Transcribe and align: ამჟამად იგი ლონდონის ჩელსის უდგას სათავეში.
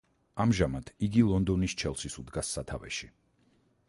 ამჟამად 0.43 0.87
იგი 1.07 1.25
ლონდონის 1.31 1.75
ჩელსის 1.81 2.17
უდგას 2.23 2.49
სათავეში. 2.57 3.11